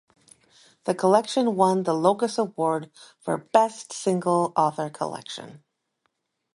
[0.85, 5.63] The collection won the Locus Award for best single author collection.